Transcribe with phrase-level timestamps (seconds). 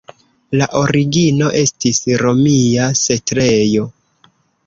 [0.59, 3.85] La origino estis romia setlejo.